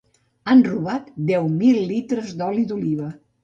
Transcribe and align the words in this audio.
Han 0.53 0.63
robat 0.67 1.11
deu 1.33 1.47
mil 1.59 1.79
litres 1.95 2.35
d'oli 2.43 2.69
d'oliva. 2.75 3.15